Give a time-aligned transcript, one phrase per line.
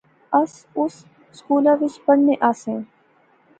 [0.39, 0.93] اس اس
[1.37, 2.83] سکولا اچ پڑھنے آسے آں